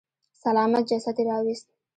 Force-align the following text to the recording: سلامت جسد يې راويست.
سلامت 0.43 0.83
جسد 0.91 1.17
يې 1.19 1.23
راويست. 1.29 1.67